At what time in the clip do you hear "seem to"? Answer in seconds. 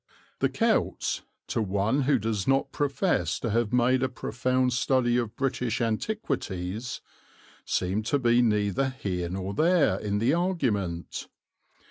7.65-8.17